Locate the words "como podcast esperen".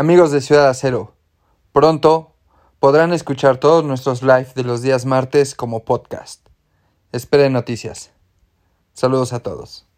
5.54-7.52